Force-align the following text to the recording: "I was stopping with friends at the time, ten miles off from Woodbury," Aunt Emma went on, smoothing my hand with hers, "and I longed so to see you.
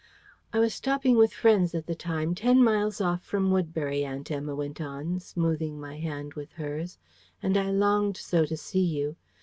"I 0.51 0.57
was 0.57 0.73
stopping 0.73 1.15
with 1.15 1.31
friends 1.31 1.75
at 1.75 1.85
the 1.85 1.93
time, 1.93 2.33
ten 2.33 2.63
miles 2.63 2.99
off 3.01 3.21
from 3.23 3.51
Woodbury," 3.51 4.03
Aunt 4.03 4.31
Emma 4.31 4.55
went 4.55 4.81
on, 4.81 5.19
smoothing 5.19 5.79
my 5.79 5.99
hand 5.99 6.33
with 6.33 6.53
hers, 6.53 6.97
"and 7.43 7.55
I 7.55 7.69
longed 7.69 8.17
so 8.17 8.43
to 8.47 8.57
see 8.57 8.83
you. 8.83 9.15